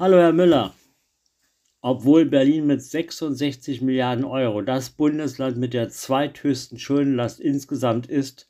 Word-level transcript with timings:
Hallo 0.00 0.18
Herr 0.18 0.32
Müller. 0.32 0.76
Obwohl 1.80 2.24
Berlin 2.24 2.68
mit 2.68 2.80
66 2.80 3.80
Milliarden 3.80 4.24
Euro 4.24 4.62
das 4.62 4.90
Bundesland 4.90 5.56
mit 5.56 5.74
der 5.74 5.88
zweithöchsten 5.88 6.78
Schuldenlast 6.78 7.40
insgesamt 7.40 8.06
ist, 8.06 8.48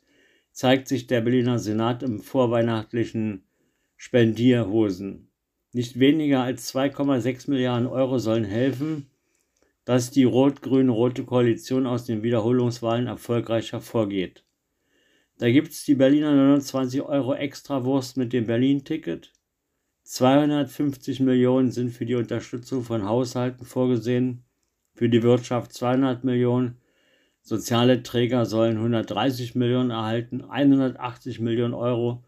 zeigt 0.51 0.87
sich 0.87 1.07
der 1.07 1.21
Berliner 1.21 1.57
Senat 1.57 2.03
im 2.03 2.19
vorweihnachtlichen 2.19 3.47
Spendierhosen. 3.97 5.31
Nicht 5.73 5.97
weniger 5.97 6.43
als 6.43 6.71
2,6 6.71 7.49
Milliarden 7.49 7.87
Euro 7.87 8.19
sollen 8.19 8.45
helfen, 8.45 9.09
dass 9.85 10.11
die 10.11 10.25
rot-grün-rote 10.25 11.23
Koalition 11.23 11.87
aus 11.87 12.05
den 12.05 12.21
Wiederholungswahlen 12.21 13.07
erfolgreich 13.07 13.71
hervorgeht. 13.71 14.45
Da 15.39 15.49
gibt 15.49 15.71
es 15.71 15.83
die 15.83 15.95
Berliner 15.95 16.35
29 16.35 17.01
Euro 17.01 17.33
Extrawurst 17.33 18.17
mit 18.17 18.33
dem 18.33 18.45
Berlin-Ticket. 18.45 19.33
250 20.09 21.19
Millionen 21.19 21.69
sind 21.69 21.91
für 21.91 22.03
die 22.03 22.15
Unterstützung 22.15 22.83
von 22.83 23.05
Haushalten 23.05 23.63
vorgesehen, 23.63 24.43
für 24.95 25.07
die 25.07 25.21
Wirtschaft 25.21 25.71
200 25.71 26.23
Millionen, 26.23 26.79
soziale 27.43 28.01
Träger 28.01 28.47
sollen 28.47 28.77
130 28.77 29.53
Millionen 29.53 29.91
erhalten, 29.91 30.41
180 30.41 31.39
Millionen 31.39 31.75
Euro 31.75 32.23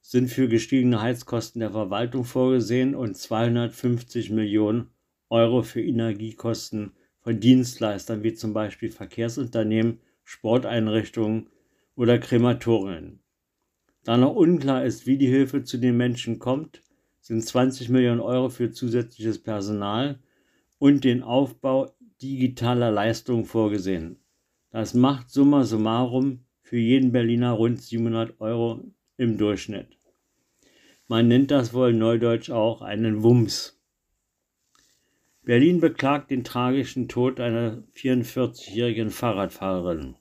sind 0.00 0.30
für 0.30 0.48
gestiegene 0.48 1.00
Heizkosten 1.00 1.60
der 1.60 1.70
Verwaltung 1.70 2.24
vorgesehen 2.24 2.96
und 2.96 3.16
250 3.16 4.30
Millionen 4.30 4.90
Euro 5.28 5.62
für 5.62 5.80
Energiekosten 5.80 6.90
von 7.20 7.38
Dienstleistern 7.38 8.24
wie 8.24 8.34
zum 8.34 8.52
Beispiel 8.52 8.90
Verkehrsunternehmen, 8.90 10.00
Sporteinrichtungen 10.24 11.50
oder 11.94 12.18
Krematorien. 12.18 13.20
Da 14.02 14.16
noch 14.16 14.34
unklar 14.34 14.84
ist, 14.84 15.06
wie 15.06 15.18
die 15.18 15.28
Hilfe 15.28 15.62
zu 15.62 15.78
den 15.78 15.96
Menschen 15.96 16.40
kommt, 16.40 16.82
sind 17.22 17.46
20 17.46 17.88
Millionen 17.88 18.20
Euro 18.20 18.50
für 18.50 18.72
zusätzliches 18.72 19.42
Personal 19.42 20.18
und 20.78 21.04
den 21.04 21.22
Aufbau 21.22 21.94
digitaler 22.20 22.90
Leistungen 22.90 23.44
vorgesehen. 23.44 24.18
Das 24.70 24.92
macht 24.92 25.30
summa 25.30 25.64
summarum 25.64 26.44
für 26.62 26.78
jeden 26.78 27.12
Berliner 27.12 27.52
rund 27.52 27.80
700 27.80 28.40
Euro 28.40 28.84
im 29.16 29.38
Durchschnitt. 29.38 29.96
Man 31.06 31.28
nennt 31.28 31.50
das 31.50 31.72
wohl 31.72 31.92
neudeutsch 31.92 32.50
auch 32.50 32.82
einen 32.82 33.22
Wumms. 33.22 33.78
Berlin 35.42 35.80
beklagt 35.80 36.30
den 36.30 36.44
tragischen 36.44 37.08
Tod 37.08 37.38
einer 37.38 37.82
44-jährigen 37.94 39.10
Fahrradfahrerin. 39.10 40.16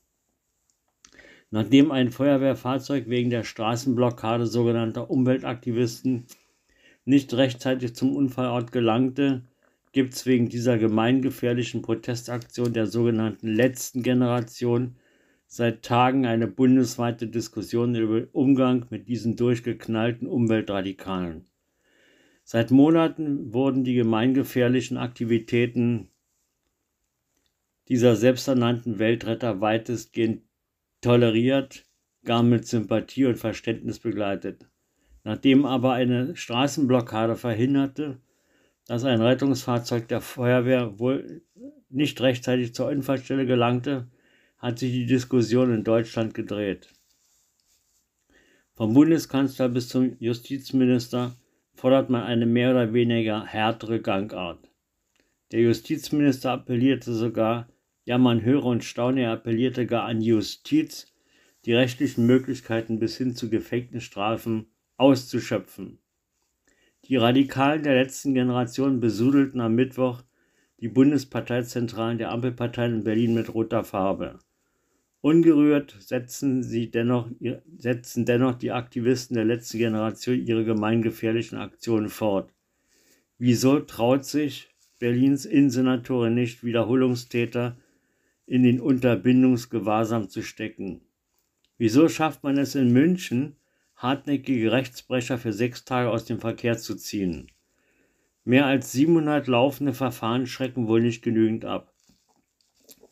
Nachdem 1.50 1.92
ein 1.92 2.12
Feuerwehrfahrzeug 2.12 3.08
wegen 3.08 3.30
der 3.30 3.44
Straßenblockade 3.44 4.46
sogenannter 4.46 5.10
Umweltaktivisten 5.10 6.26
nicht 7.06 7.34
rechtzeitig 7.34 7.96
zum 7.96 8.16
Unfallort 8.16 8.72
gelangte, 8.72 9.44
gibt 9.92 10.14
es 10.14 10.26
wegen 10.26 10.50
dieser 10.50 10.78
gemeingefährlichen 10.78 11.82
Protestaktion 11.82 12.74
der 12.74 12.88
sogenannten 12.88 13.48
letzten 13.48 14.04
Generation 14.04 14.96
seit 15.48 15.84
Tagen 15.84 16.26
eine 16.26 16.48
bundesweite 16.48 17.28
Diskussion 17.28 17.94
über 17.96 18.22
den 18.22 18.30
Umgang 18.30 18.86
mit 18.90 19.10
diesen 19.10 19.36
durchgeknallten 19.36 20.28
Umweltradikalen. 20.28 21.46
Seit 22.44 22.72
Monaten 22.72 23.54
wurden 23.54 23.84
die 23.84 23.96
gemeingefährlichen 23.96 24.98
Aktivitäten 24.98 26.08
dieser 27.90 28.16
selbsternannten 28.16 29.00
Weltretter 29.00 29.60
weitestgehend 29.60 30.44
toleriert, 31.02 31.86
gar 32.24 32.44
mit 32.44 32.66
Sympathie 32.66 33.26
und 33.26 33.38
Verständnis 33.38 34.00
begleitet. 34.00 34.71
Nachdem 35.24 35.66
aber 35.66 35.94
eine 35.94 36.36
Straßenblockade 36.36 37.36
verhinderte, 37.36 38.20
dass 38.88 39.04
ein 39.04 39.22
Rettungsfahrzeug 39.22 40.08
der 40.08 40.22
Feuerwehr 40.22 41.00
wohl 41.00 41.44
nicht 41.90 42.20
rechtzeitig 42.22 42.74
zur 42.74 42.88
Unfallstelle 42.88 43.46
gelangte, 43.46 44.08
hat 44.58 44.80
sich 44.80 44.92
die 44.92 45.06
Diskussion 45.06 45.74
in 45.74 45.84
Deutschland 45.84 46.34
gedreht. 46.34 46.90
Vom 48.74 48.94
Bundeskanzler 48.94 49.70
bis 49.70 49.90
zum 49.90 50.16
Justizminister 50.20 51.36
fordert 51.76 52.10
man 52.10 52.24
eine 52.24 52.46
mehr 52.46 52.72
oder 52.72 52.94
weniger 52.94 53.46
härtere 53.46 54.00
Gangart. 54.00 54.72
Der 55.52 55.62
Justizminister 55.62 56.52
appellierte 56.52 57.14
sogar, 57.14 57.68
ja 58.06 58.18
man 58.18 58.44
höre 58.44 58.66
und 58.66 58.84
staune, 58.84 59.24
er 59.24 59.34
appellierte 59.34 59.86
gar 59.86 60.06
an 60.06 60.22
die 60.22 60.28
Justiz, 60.28 61.14
die 61.66 61.74
rechtlichen 61.74 62.26
Möglichkeiten 62.26 63.00
bis 63.00 63.18
hin 63.18 63.36
zu 63.36 63.50
Gefängnisstrafen 63.50 64.68
auszuschöpfen. 65.01 65.97
Die 67.06 67.16
Radikalen 67.16 67.81
der 67.81 67.95
letzten 67.95 68.35
Generation 68.35 69.00
besudelten 69.00 69.59
am 69.59 69.73
Mittwoch 69.73 70.22
die 70.79 70.89
Bundesparteizentralen 70.89 72.19
der 72.19 72.31
Ampelparteien 72.31 73.00
in 73.00 73.03
Berlin 73.03 73.34
mit 73.34 73.51
roter 73.53 73.84
Farbe. 73.84 74.38
Ungerührt 75.22 75.95
setzen, 76.00 76.62
sie 76.62 76.91
dennoch, 76.91 77.29
setzen 77.78 78.25
dennoch 78.25 78.56
die 78.56 78.72
Aktivisten 78.72 79.35
der 79.35 79.45
letzten 79.45 79.79
Generation 79.79 80.45
ihre 80.45 80.66
gemeingefährlichen 80.66 81.57
Aktionen 81.57 82.09
fort. 82.09 82.53
Wieso 83.39 83.79
traut 83.79 84.25
sich 84.25 84.69
Berlins 85.00 85.45
Innensenatorin 85.45 86.35
nicht, 86.35 86.63
Wiederholungstäter 86.63 87.75
in 88.45 88.62
den 88.62 88.79
Unterbindungsgewahrsam 88.79 90.29
zu 90.29 90.44
stecken? 90.44 91.01
Wieso 91.79 92.07
schafft 92.07 92.44
man 92.44 92.59
es 92.59 92.75
in 92.75 92.94
München, 92.94 93.56
hartnäckige 94.01 94.72
Rechtsbrecher 94.72 95.38
für 95.38 95.53
sechs 95.53 95.85
Tage 95.85 96.09
aus 96.09 96.25
dem 96.25 96.39
Verkehr 96.39 96.78
zu 96.78 96.95
ziehen? 96.95 97.51
Mehr 98.44 98.66
als 98.66 98.91
700 98.91 99.47
laufende 99.47 99.94
Verfahren 99.94 100.47
schrecken 100.47 100.88
wohl 100.88 101.01
nicht 101.01 101.22
genügend 101.22 101.66
ab. 101.66 101.94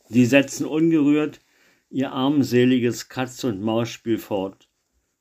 Sie 0.07 0.25
setzen 0.25 0.65
ungerührt 0.65 1.39
ihr 1.91 2.11
armseliges 2.11 3.09
Katz-und-Maus-Spiel 3.09 4.17
fort. 4.17 4.69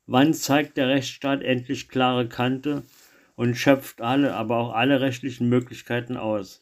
Wann 0.07 0.33
zeigt 0.33 0.77
der 0.77 0.87
Rechtsstaat 0.87 1.43
endlich 1.43 1.89
klare 1.89 2.27
Kante 2.27 2.83
und 3.35 3.55
schöpft 3.55 4.01
alle, 4.01 4.33
aber 4.33 4.57
auch 4.57 4.73
alle 4.73 5.01
rechtlichen 5.01 5.49
Möglichkeiten 5.49 6.17
aus? 6.17 6.61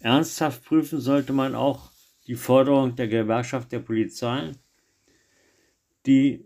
Ernsthaft 0.00 0.64
prüfen 0.64 1.00
sollte 1.00 1.32
man 1.32 1.54
auch 1.54 1.90
die 2.26 2.34
Forderung 2.34 2.94
der 2.94 3.08
Gewerkschaft 3.08 3.72
der 3.72 3.80
Polizei, 3.80 4.52
die 6.06 6.44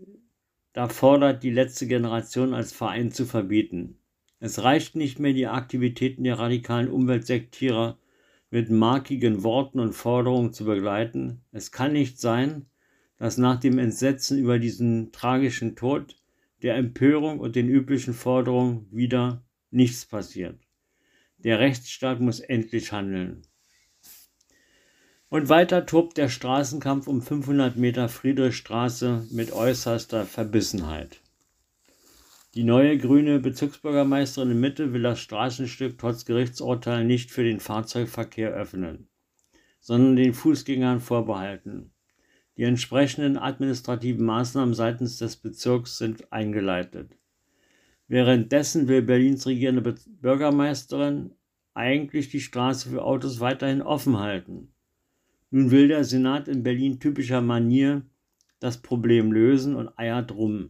da 0.73 0.89
fordert, 0.89 1.43
die 1.43 1.51
letzte 1.51 1.87
Generation 1.87 2.53
als 2.53 2.73
Verein 2.73 3.11
zu 3.11 3.25
verbieten. 3.25 3.99
Es 4.39 4.63
reicht 4.63 4.95
nicht 4.95 5.19
mehr, 5.19 5.33
die 5.33 5.47
Aktivitäten 5.47 6.23
der 6.23 6.39
radikalen 6.39 6.89
Umweltsektierer 6.89 7.97
mit 8.49 8.69
markigen 8.69 9.43
Worten 9.43 9.79
und 9.79 9.93
Forderungen 9.93 10.51
zu 10.51 10.65
begleiten. 10.65 11.41
Es 11.51 11.71
kann 11.71 11.93
nicht 11.93 12.19
sein, 12.19 12.65
dass 13.17 13.37
nach 13.37 13.59
dem 13.59 13.79
Entsetzen 13.79 14.37
über 14.37 14.59
diesen 14.59 15.11
tragischen 15.11 15.75
Tod, 15.75 16.15
der 16.61 16.75
Empörung 16.75 17.39
und 17.39 17.55
den 17.55 17.69
üblichen 17.69 18.13
Forderungen 18.13 18.87
wieder 18.91 19.43
nichts 19.69 20.05
passiert. 20.05 20.59
Der 21.37 21.59
Rechtsstaat 21.59 22.19
muss 22.19 22.39
endlich 22.39 22.91
handeln. 22.91 23.41
Und 25.33 25.49
weiter 25.49 25.87
tobt 25.87 26.17
der 26.17 26.29
Straßenkampf 26.29 27.07
um 27.07 27.19
500 27.19 27.75
Meter 27.75 28.07
Friedrichstraße 28.07 29.25
mit 29.31 29.51
äußerster 29.51 30.27
Verbissenheit. 30.27 31.21
Die 32.53 32.63
neue 32.63 32.99
grüne 32.99 33.39
Bezirksbürgermeisterin 33.39 34.51
in 34.51 34.59
Mitte 34.59 34.93
will 34.93 35.01
das 35.01 35.19
Straßenstück 35.19 35.97
trotz 35.97 36.25
Gerichtsurteil 36.25 37.03
nicht 37.03 37.31
für 37.31 37.43
den 37.43 37.59
Fahrzeugverkehr 37.59 38.51
öffnen, 38.51 39.07
sondern 39.79 40.17
den 40.17 40.35
Fußgängern 40.35 40.99
vorbehalten. 40.99 41.95
Die 42.55 42.63
entsprechenden 42.65 43.39
administrativen 43.39 44.23
Maßnahmen 44.23 44.75
seitens 44.75 45.17
des 45.17 45.37
Bezirks 45.37 45.97
sind 45.97 46.31
eingeleitet. 46.31 47.17
Währenddessen 48.07 48.87
will 48.87 49.01
Berlins 49.01 49.47
regierende 49.47 49.95
Bürgermeisterin 50.21 51.31
eigentlich 51.73 52.29
die 52.29 52.39
Straße 52.39 52.87
für 52.87 53.03
Autos 53.03 53.39
weiterhin 53.39 53.81
offen 53.81 54.19
halten. 54.19 54.72
Nun 55.53 55.69
will 55.69 55.87
der 55.87 56.03
Senat 56.03 56.47
in 56.47 56.63
Berlin 56.63 56.99
typischer 56.99 57.39
Manier 57.39 58.01
das 58.59 58.81
Problem 58.81 59.31
lösen 59.31 59.75
und 59.75 59.99
eiert 59.99 60.31
rum. 60.31 60.69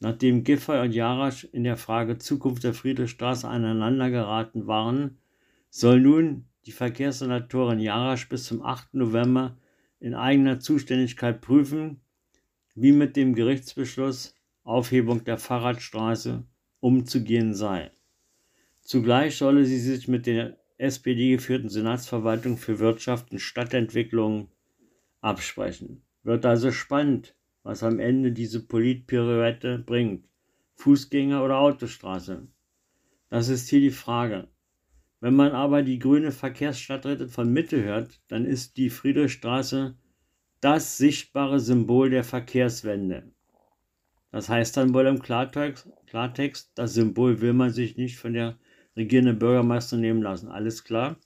Nachdem 0.00 0.42
Giffey 0.42 0.80
und 0.80 0.90
Jarasch 0.90 1.44
in 1.44 1.62
der 1.62 1.76
Frage 1.76 2.18
Zukunft 2.18 2.64
der 2.64 2.74
Friedrichstraße 2.74 3.46
aneinandergeraten 3.46 4.66
waren, 4.66 5.18
soll 5.70 6.00
nun 6.00 6.46
die 6.66 6.72
Verkehrssenatorin 6.72 7.78
Jarasch 7.78 8.28
bis 8.28 8.46
zum 8.46 8.62
8. 8.62 8.94
November 8.94 9.56
in 10.00 10.16
eigener 10.16 10.58
Zuständigkeit 10.58 11.40
prüfen, 11.40 12.00
wie 12.74 12.90
mit 12.90 13.14
dem 13.14 13.36
Gerichtsbeschluss 13.36 14.34
Aufhebung 14.64 15.22
der 15.22 15.38
Fahrradstraße 15.38 16.42
umzugehen 16.80 17.54
sei. 17.54 17.92
Zugleich 18.80 19.36
solle 19.36 19.64
sie 19.64 19.78
sich 19.78 20.08
mit 20.08 20.26
der 20.26 20.58
SPD 20.76 21.32
geführten 21.32 21.68
Senatsverwaltung 21.68 22.56
für 22.56 22.78
Wirtschaft 22.78 23.30
und 23.32 23.38
Stadtentwicklung 23.38 24.48
absprechen. 25.20 26.02
Wird 26.22 26.44
also 26.44 26.72
spannend, 26.72 27.36
was 27.62 27.82
am 27.82 27.98
Ende 27.98 28.32
diese 28.32 28.66
Politpirouette 28.66 29.78
bringt. 29.78 30.28
Fußgänger 30.76 31.44
oder 31.44 31.58
Autostraße? 31.58 32.48
Das 33.30 33.48
ist 33.48 33.68
hier 33.68 33.80
die 33.80 33.90
Frage. 33.90 34.48
Wenn 35.20 35.36
man 35.36 35.52
aber 35.52 35.82
die 35.82 35.98
grüne 35.98 36.32
Verkehrsstadträtin 36.32 37.28
von 37.28 37.52
Mitte 37.52 37.82
hört, 37.82 38.20
dann 38.28 38.44
ist 38.44 38.76
die 38.76 38.90
Friedrichstraße 38.90 39.96
das 40.60 40.96
sichtbare 40.96 41.60
Symbol 41.60 42.10
der 42.10 42.24
Verkehrswende. 42.24 43.30
Das 44.30 44.48
heißt 44.48 44.76
dann 44.76 44.92
wohl 44.94 45.06
im 45.06 45.20
Klartext, 45.20 45.88
Klartext, 46.06 46.72
das 46.74 46.94
Symbol 46.94 47.40
will 47.40 47.52
man 47.52 47.70
sich 47.70 47.96
nicht 47.96 48.18
von 48.18 48.32
der 48.32 48.58
regierenden 48.96 49.38
Bürgermeister 49.38 49.96
nehmen 49.96 50.22
lassen. 50.22 50.48
Alles 50.48 50.84
klar? 50.84 51.16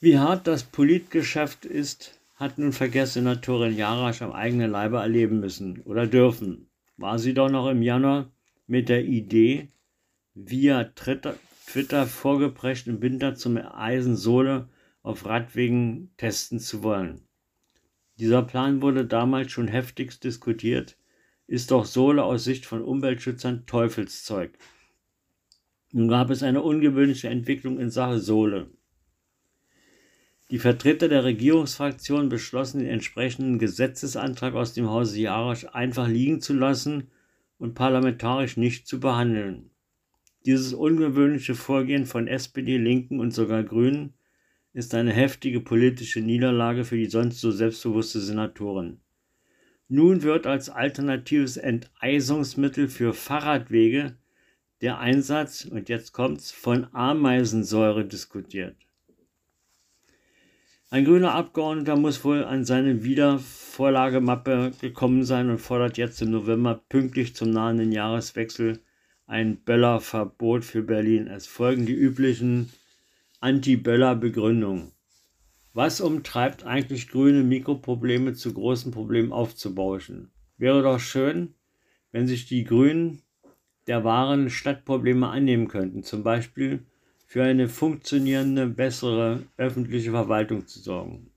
Wie 0.00 0.18
hart 0.18 0.46
das 0.46 0.62
Politgeschäft 0.62 1.64
ist, 1.64 2.18
hat 2.36 2.58
nun 2.58 2.72
Verkehrssenatorin 2.72 3.76
Jarasch 3.76 4.22
am 4.22 4.32
eigenen 4.32 4.70
Leibe 4.70 4.96
erleben 4.98 5.40
müssen 5.40 5.82
oder 5.82 6.06
dürfen. 6.06 6.70
War 6.96 7.18
sie 7.18 7.34
doch 7.34 7.50
noch 7.50 7.68
im 7.68 7.82
Januar 7.82 8.30
mit 8.66 8.88
der 8.88 9.04
Idee, 9.04 9.68
via 10.34 10.84
Twitter 10.84 12.06
vorgeprescht 12.06 12.86
im 12.86 13.02
Winter 13.02 13.34
zum 13.34 13.58
Eisensohle 13.58 14.68
auf 15.02 15.26
Radwegen 15.26 16.12
testen 16.16 16.60
zu 16.60 16.82
wollen. 16.82 17.26
Dieser 18.18 18.42
Plan 18.42 18.80
wurde 18.80 19.04
damals 19.04 19.52
schon 19.52 19.68
heftigst 19.68 20.24
diskutiert, 20.24 20.96
ist 21.46 21.70
doch 21.70 21.84
Sohle 21.84 22.22
aus 22.24 22.44
Sicht 22.44 22.64
von 22.64 22.82
Umweltschützern 22.82 23.66
Teufelszeug. 23.66 24.56
Nun 25.92 26.08
gab 26.08 26.30
es 26.30 26.42
eine 26.42 26.62
ungewöhnliche 26.62 27.28
Entwicklung 27.28 27.78
in 27.78 27.90
Sache 27.90 28.20
Sohle. 28.20 28.70
Die 30.50 30.58
Vertreter 30.58 31.08
der 31.08 31.24
Regierungsfraktion 31.24 32.28
beschlossen, 32.28 32.80
den 32.80 32.88
entsprechenden 32.88 33.58
Gesetzesantrag 33.58 34.54
aus 34.54 34.72
dem 34.72 34.88
Hause 34.90 35.20
Jarasch 35.20 35.66
einfach 35.72 36.08
liegen 36.08 36.40
zu 36.40 36.54
lassen 36.54 37.08
und 37.58 37.74
parlamentarisch 37.74 38.56
nicht 38.56 38.86
zu 38.86 39.00
behandeln. 39.00 39.70
Dieses 40.46 40.72
ungewöhnliche 40.72 41.54
Vorgehen 41.54 42.06
von 42.06 42.26
SPD, 42.26 42.78
Linken 42.78 43.20
und 43.20 43.32
sogar 43.32 43.62
Grünen 43.62 44.14
ist 44.72 44.94
eine 44.94 45.12
heftige 45.12 45.60
politische 45.60 46.20
Niederlage 46.20 46.84
für 46.84 46.96
die 46.96 47.10
sonst 47.10 47.40
so 47.40 47.50
selbstbewusste 47.50 48.20
Senatorin. 48.20 49.00
Nun 49.88 50.22
wird 50.22 50.46
als 50.46 50.70
alternatives 50.70 51.56
Enteisungsmittel 51.56 52.88
für 52.88 53.12
Fahrradwege 53.12 54.16
der 54.80 54.98
Einsatz, 54.98 55.64
und 55.64 55.88
jetzt 55.88 56.12
kommt's, 56.12 56.50
von 56.50 56.86
Ameisensäure 56.92 58.04
diskutiert. 58.04 58.76
Ein 60.92 61.04
grüner 61.04 61.34
Abgeordneter 61.34 61.96
muss 61.96 62.24
wohl 62.24 62.44
an 62.44 62.64
seine 62.64 63.04
Wiedervorlagemappe 63.04 64.72
gekommen 64.80 65.24
sein 65.24 65.48
und 65.48 65.58
fordert 65.58 65.98
jetzt 65.98 66.20
im 66.20 66.32
November 66.32 66.82
pünktlich 66.88 67.36
zum 67.36 67.50
nahenden 67.50 67.92
Jahreswechsel 67.92 68.80
ein 69.26 69.62
Böllerverbot 69.62 70.64
für 70.64 70.82
Berlin. 70.82 71.28
Es 71.28 71.46
folgen 71.46 71.86
die 71.86 71.94
üblichen 71.94 72.70
Anti-Böller-Begründungen. 73.38 74.90
Was 75.72 76.00
umtreibt 76.00 76.64
eigentlich 76.64 77.08
Grüne, 77.08 77.44
Mikroprobleme 77.44 78.32
zu 78.32 78.52
großen 78.52 78.90
Problemen 78.90 79.30
aufzubauschen? 79.30 80.32
Wäre 80.58 80.82
doch 80.82 80.98
schön, 80.98 81.54
wenn 82.10 82.26
sich 82.26 82.46
die 82.46 82.64
Grünen 82.64 83.22
der 83.90 84.04
wahren 84.04 84.50
Stadtprobleme 84.50 85.26
annehmen 85.26 85.66
könnten, 85.66 86.04
zum 86.04 86.22
Beispiel 86.22 86.86
für 87.26 87.42
eine 87.42 87.68
funktionierende, 87.68 88.68
bessere 88.68 89.42
öffentliche 89.56 90.12
Verwaltung 90.12 90.68
zu 90.68 90.78
sorgen. 90.78 91.32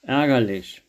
Ärgerlich. 0.00 0.82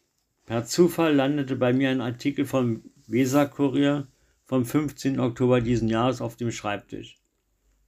Per 0.46 0.64
Zufall 0.64 1.16
landete 1.16 1.58
bei 1.58 1.74
mir 1.74 1.90
ein 1.90 2.00
Artikel 2.00 2.46
vom 2.46 2.82
Weser-Kurier 3.08 4.08
vom 4.46 4.64
15. 4.64 5.20
Oktober 5.20 5.60
diesen 5.60 5.90
Jahres 5.90 6.22
auf 6.22 6.38
dem 6.38 6.52
Schreibtisch. 6.52 7.18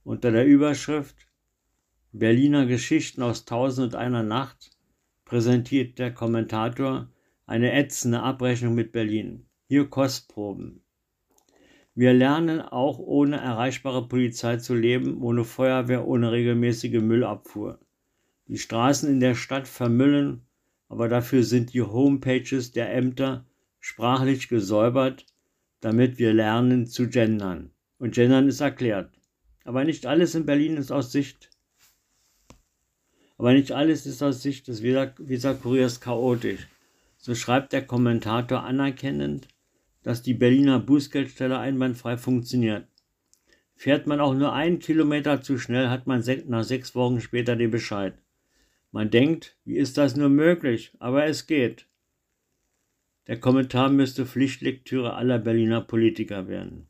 Unter 0.04 0.34
der 0.34 0.46
Überschrift 0.46 1.16
Berliner 2.12 2.66
Geschichten 2.66 3.22
aus 3.24 3.46
Tausend 3.46 3.94
und 3.94 3.96
einer 3.96 4.24
Nacht 4.24 4.72
präsentiert 5.24 5.98
der 5.98 6.14
Kommentator 6.14 7.08
eine 7.46 7.72
ätzende 7.72 8.22
Abrechnung 8.22 8.76
mit 8.76 8.92
Berlin. 8.92 9.46
Hier 9.70 9.90
Kostproben. 9.90 10.82
Wir 11.98 12.14
lernen 12.14 12.62
auch 12.62 13.00
ohne 13.00 13.38
erreichbare 13.38 14.08
Polizei 14.08 14.58
zu 14.58 14.76
leben, 14.76 15.22
ohne 15.22 15.44
Feuerwehr, 15.44 16.08
ohne 16.08 16.32
regelmäßige 16.32 17.02
Müllabfuhr. 17.02 17.80
Die 18.48 18.58
Straßen 18.58 19.10
in 19.10 19.20
der 19.20 19.36
Stadt 19.36 19.68
vermüllen, 19.68 20.46
aber 20.88 21.10
dafür 21.10 21.44
sind 21.44 21.74
die 21.74 21.82
Homepages 21.82 22.72
der 22.72 22.94
Ämter 22.94 23.46
sprachlich 23.80 24.48
gesäubert, 24.48 25.26
damit 25.82 26.20
wir 26.20 26.34
lernen 26.34 26.86
zu 26.86 27.10
gendern. 27.10 27.72
Und 27.98 28.14
gendern 28.14 28.48
ist 28.48 28.62
erklärt. 28.62 29.12
Aber 29.66 29.84
nicht 29.84 30.06
alles 30.06 30.36
in 30.36 30.46
Berlin 30.46 30.78
ist 30.78 30.92
aus 30.92 31.12
Sicht 31.12 31.50
aber 33.38 33.54
nicht 33.54 33.72
alles 33.72 34.06
ist 34.06 34.24
aus 34.24 34.42
Sicht 34.42 34.68
des 34.68 34.82
Weser-Kuriers 34.82 36.02
chaotisch. 36.02 36.68
So 37.18 37.36
schreibt 37.36 37.72
der 37.72 37.86
Kommentator 37.86 38.64
anerkennend, 38.64 39.48
dass 40.04 40.22
die 40.22 40.34
Berliner 40.34 40.80
Bußgeldstelle 40.80 41.58
einwandfrei 41.58 42.18
funktioniert. 42.18 42.88
Fährt 43.76 44.08
man 44.08 44.20
auch 44.20 44.34
nur 44.34 44.54
einen 44.54 44.80
Kilometer 44.80 45.42
zu 45.42 45.58
schnell, 45.58 45.90
hat 45.90 46.08
man 46.08 46.24
nach 46.48 46.64
sechs 46.64 46.96
Wochen 46.96 47.22
später 47.22 47.56
den 47.56 47.72
Bescheid. 47.72 48.18
Man 48.92 49.10
denkt, 49.10 49.56
wie 49.66 49.78
ist 49.78 49.98
das 49.98 50.16
nur 50.16 50.30
möglich? 50.30 50.94
Aber 51.00 51.26
es 51.26 51.46
geht. 51.46 51.86
Der 53.28 53.40
Kommentar 53.40 53.90
müsste 53.90 54.26
Pflichtlektüre 54.26 55.14
aller 55.14 55.38
Berliner 55.38 55.82
Politiker 55.82 56.48
werden. 56.48 56.88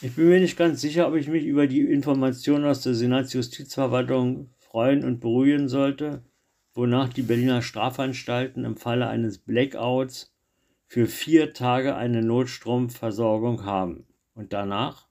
Ich 0.00 0.14
bin 0.14 0.28
mir 0.28 0.40
nicht 0.40 0.56
ganz 0.56 0.80
sicher, 0.80 1.08
ob 1.08 1.16
ich 1.16 1.28
mich 1.28 1.44
über 1.44 1.66
die 1.66 1.80
Informationen 1.80 2.64
aus 2.64 2.80
der 2.80 2.94
Senatsjustizverwaltung 2.94 4.48
freuen 4.58 5.04
und 5.04 5.20
beruhigen 5.20 5.68
sollte, 5.68 6.24
wonach 6.72 7.12
die 7.12 7.22
Berliner 7.22 7.60
Strafanstalten 7.60 8.64
im 8.64 8.76
Falle 8.76 9.08
eines 9.08 9.36
Blackouts 9.36 10.29
für 10.90 11.06
vier 11.06 11.52
Tage 11.52 11.94
eine 11.94 12.20
Notstromversorgung 12.20 13.64
haben. 13.64 14.06
Und 14.34 14.52
danach 14.52 15.06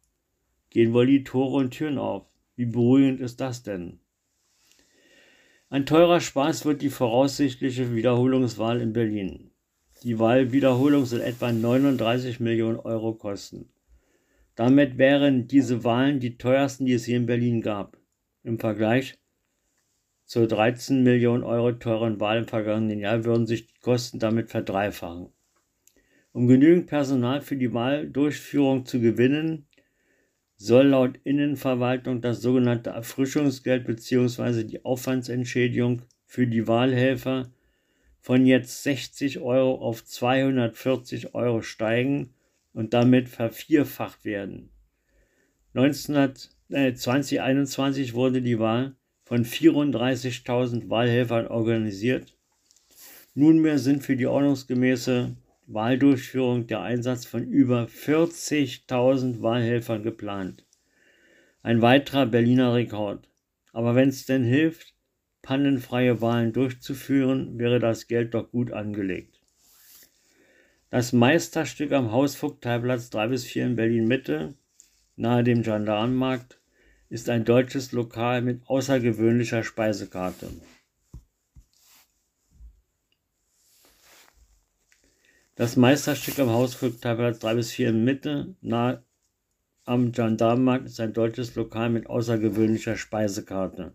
gehen 0.69 0.91
wohl 0.91 1.07
die 1.07 1.23
Tore 1.23 1.55
und 1.55 1.71
Türen 1.71 1.97
auf. 1.97 2.25
Wie 2.57 2.65
beruhigend 2.65 3.21
ist 3.21 3.39
das 3.39 3.63
denn? 3.63 4.01
Ein 5.69 5.85
teurer 5.85 6.19
Spaß 6.19 6.65
wird 6.65 6.81
die 6.81 6.89
voraussichtliche 6.89 7.95
Wiederholungswahl 7.95 8.81
in 8.81 8.91
Berlin. 8.91 9.51
Die 10.03 10.19
Wahlwiederholung 10.19 11.05
soll 11.05 11.21
etwa 11.21 11.49
39 11.49 12.41
Millionen 12.41 12.79
Euro 12.79 13.13
kosten. 13.13 13.69
Damit 14.55 14.97
wären 14.97 15.47
diese 15.47 15.85
Wahlen 15.85 16.19
die 16.19 16.37
teuersten, 16.37 16.87
die 16.87 16.93
es 16.93 17.05
hier 17.05 17.15
in 17.15 17.25
Berlin 17.25 17.61
gab. 17.61 17.97
Im 18.43 18.59
Vergleich 18.59 19.17
zur 20.25 20.45
13 20.45 21.03
Millionen 21.03 21.43
Euro 21.43 21.71
teuren 21.71 22.19
Wahl 22.19 22.39
im 22.39 22.47
vergangenen 22.49 22.99
Jahr 22.99 23.23
würden 23.23 23.47
sich 23.47 23.67
die 23.67 23.79
Kosten 23.79 24.19
damit 24.19 24.49
verdreifachen. 24.49 25.31
Um 26.31 26.47
genügend 26.47 26.87
Personal 26.87 27.41
für 27.41 27.55
die 27.55 27.73
Wahldurchführung 27.73 28.85
zu 28.85 28.99
gewinnen, 28.99 29.65
soll 30.57 30.87
laut 30.87 31.19
Innenverwaltung 31.23 32.21
das 32.21 32.41
sogenannte 32.41 32.91
Erfrischungsgeld 32.91 33.85
bzw. 33.85 34.63
die 34.63 34.85
Aufwandsentschädigung 34.85 36.03
für 36.25 36.45
die 36.45 36.67
Wahlhelfer 36.67 37.51
von 38.19 38.45
jetzt 38.45 38.83
60 38.83 39.39
Euro 39.39 39.75
auf 39.75 40.05
240 40.05 41.33
Euro 41.33 41.61
steigen 41.61 42.33
und 42.73 42.93
damit 42.93 43.29
vervierfacht 43.29 44.25
werden. 44.25 44.69
19, 45.73 46.33
äh, 46.69 46.93
2021 46.93 48.13
wurde 48.13 48.41
die 48.41 48.59
Wahl 48.59 48.95
von 49.23 49.45
34.000 49.45 50.89
Wahlhelfern 50.89 51.47
organisiert. 51.47 52.35
Nunmehr 53.33 53.79
sind 53.79 54.03
für 54.03 54.15
die 54.15 54.27
ordnungsgemäße 54.27 55.35
Wahldurchführung 55.71 56.65
der 56.65 56.81
Einsatz 56.81 57.25
von 57.25 57.43
über 57.43 57.85
40.000 57.85 59.43
Wahlhelfern 59.43 60.01
geplant. 60.01 60.65
Ein 61.61 61.83
weiterer 61.83 62.25
Berliner 62.25 62.73
Rekord. 62.73 63.29
Aber 63.71 63.93
wenn 63.93 64.09
es 64.09 64.25
denn 64.25 64.43
hilft, 64.43 64.95
pannenfreie 65.43 66.21
Wahlen 66.21 66.53
durchzuführen, 66.53 67.59
wäre 67.59 67.79
das 67.79 68.07
Geld 68.07 68.33
doch 68.33 68.49
gut 68.49 68.71
angelegt. 68.71 69.39
Das 70.89 71.13
Meisterstück 71.13 71.91
am 71.91 72.11
Hausvogteiplatz 72.11 73.11
3 73.11 73.27
bis 73.27 73.45
4 73.45 73.67
in 73.67 73.75
Berlin 73.75 74.07
Mitte, 74.07 74.55
nahe 75.17 75.43
dem 75.43 75.61
Gendarmenmarkt, 75.61 76.59
ist 77.09 77.29
ein 77.29 77.45
deutsches 77.45 77.91
Lokal 77.91 78.41
mit 78.41 78.61
außergewöhnlicher 78.65 79.63
Speisekarte. 79.63 80.49
Das 85.59 85.75
Meisterstück 85.75 86.39
am 86.39 86.51
Hausvogteiplatz 86.51 87.39
3 87.39 87.55
bis 87.55 87.71
4 87.73 87.89
in 87.89 88.05
Mitte, 88.05 88.55
nahe 88.61 89.03
am 89.83 90.13
Gendarmenmarkt, 90.13 90.85
ist 90.85 91.01
ein 91.01 91.11
deutsches 91.11 91.55
Lokal 91.55 91.89
mit 91.89 92.07
außergewöhnlicher 92.07 92.95
Speisekarte. 92.95 93.93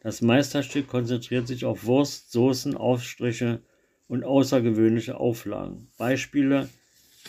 Das 0.00 0.22
Meisterstück 0.22 0.88
konzentriert 0.88 1.46
sich 1.46 1.64
auf 1.64 1.84
Wurst, 1.84 2.32
Soßen, 2.32 2.76
Aufstriche 2.76 3.62
und 4.08 4.24
außergewöhnliche 4.24 5.18
Auflagen. 5.18 5.86
Beispiele 5.98 6.68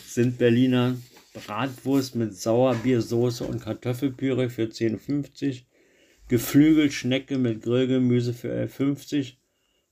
sind 0.04 0.38
Berliner 0.38 0.96
Bratwurst 1.32 2.16
mit 2.16 2.34
Sauerbiersoße 2.34 3.44
und 3.44 3.62
Kartoffelpüree 3.62 4.48
für 4.48 4.64
10,50, 4.64 5.62
Geflügelschnecke 6.26 7.38
mit 7.38 7.62
Grillgemüse 7.62 8.34
für 8.34 8.52
11,50 8.52 9.34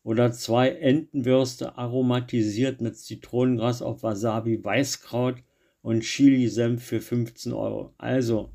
oder 0.09 0.33
zwei 0.33 0.71
Entenwürste 0.71 1.77
aromatisiert 1.77 2.81
mit 2.81 2.97
Zitronengras 2.97 3.83
auf 3.83 4.03
Wasabi, 4.03 4.65
Weißkraut 4.65 5.43
und 5.83 6.01
Chili-Senf 6.01 6.83
für 6.83 7.03
15 7.03 7.53
Euro. 7.53 7.93
Also, 7.99 8.51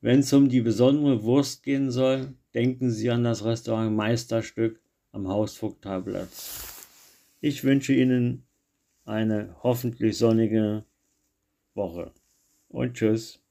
wenn 0.00 0.20
es 0.20 0.32
um 0.32 0.48
die 0.48 0.60
besondere 0.60 1.24
Wurst 1.24 1.64
gehen 1.64 1.90
soll, 1.90 2.34
denken 2.54 2.92
Sie 2.92 3.10
an 3.10 3.24
das 3.24 3.44
Restaurant 3.44 3.96
Meisterstück 3.96 4.80
am 5.10 5.26
Hausvogteiplatz. 5.26 6.86
Ich 7.40 7.64
wünsche 7.64 7.92
Ihnen 7.92 8.44
eine 9.04 9.56
hoffentlich 9.64 10.16
sonnige 10.16 10.84
Woche 11.74 12.12
und 12.68 12.94
tschüss. 12.94 13.43